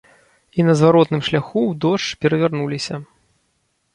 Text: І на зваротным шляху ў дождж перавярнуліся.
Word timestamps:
І 0.59 0.63
на 0.69 0.73
зваротным 0.79 1.21
шляху 1.27 1.61
ў 1.67 1.73
дождж 1.85 2.17
перавярнуліся. 2.25 2.95